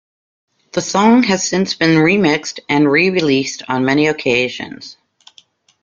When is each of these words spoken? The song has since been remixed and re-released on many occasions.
The 0.71 0.81
song 0.81 1.21
has 1.25 1.47
since 1.47 1.75
been 1.75 1.95
remixed 1.97 2.59
and 2.67 2.91
re-released 2.91 3.61
on 3.67 3.85
many 3.85 4.07
occasions. 4.07 4.97